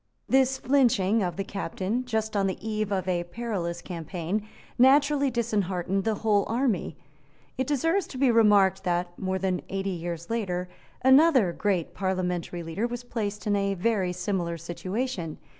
This 0.27 0.57
flinching 0.57 1.21
of 1.21 1.35
the 1.35 1.43
captain, 1.43 2.05
just 2.05 2.35
on 2.35 2.47
the 2.47 2.57
eve 2.67 2.91
of 2.91 3.07
a 3.07 3.23
perilous 3.23 3.83
campaign, 3.83 4.47
naturally 4.79 5.29
disheartened 5.29 6.05
the 6.05 6.15
whole 6.25 6.43
army. 6.47 6.97
It 7.55 7.67
deserves 7.67 8.07
to 8.07 8.17
be 8.17 8.31
remarked 8.31 8.83
that, 8.83 9.11
more 9.19 9.37
than 9.37 9.61
eighty 9.69 9.91
years 9.91 10.31
later, 10.31 10.67
another 11.03 11.53
great 11.53 11.93
parliamentary 11.93 12.63
leader 12.63 12.87
was 12.87 13.03
placed 13.03 13.45
in 13.45 13.55
a 13.55 13.75
very 13.75 14.11
similar 14.11 14.57
situation. 14.57 15.37